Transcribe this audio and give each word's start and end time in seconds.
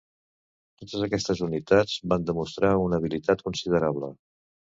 Totes 0.83 1.03
aquestes 1.07 1.43
unitats 1.47 1.99
van 2.15 2.25
demostrar 2.31 2.73
una 2.87 3.01
habilitat 3.01 3.45
considerable. 3.51 4.13